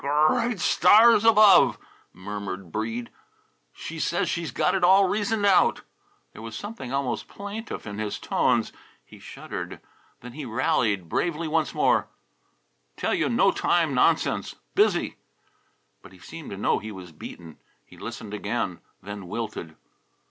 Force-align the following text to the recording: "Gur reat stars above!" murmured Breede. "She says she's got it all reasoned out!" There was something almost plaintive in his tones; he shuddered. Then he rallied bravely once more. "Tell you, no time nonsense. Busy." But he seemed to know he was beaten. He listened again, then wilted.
"Gur 0.01 0.47
reat 0.47 0.59
stars 0.59 1.23
above!" 1.23 1.77
murmured 2.11 2.71
Breede. 2.71 3.11
"She 3.71 3.99
says 3.99 4.27
she's 4.27 4.49
got 4.49 4.73
it 4.73 4.83
all 4.83 5.07
reasoned 5.07 5.45
out!" 5.45 5.83
There 6.33 6.41
was 6.41 6.55
something 6.57 6.91
almost 6.91 7.27
plaintive 7.27 7.85
in 7.85 7.99
his 7.99 8.17
tones; 8.17 8.73
he 9.05 9.19
shuddered. 9.19 9.79
Then 10.21 10.31
he 10.33 10.43
rallied 10.43 11.07
bravely 11.07 11.47
once 11.47 11.75
more. 11.75 12.07
"Tell 12.97 13.13
you, 13.13 13.29
no 13.29 13.51
time 13.51 13.93
nonsense. 13.93 14.55
Busy." 14.73 15.17
But 16.01 16.13
he 16.13 16.17
seemed 16.17 16.49
to 16.49 16.57
know 16.57 16.79
he 16.79 16.91
was 16.91 17.11
beaten. 17.11 17.59
He 17.85 17.95
listened 17.95 18.33
again, 18.33 18.79
then 19.03 19.27
wilted. 19.27 19.75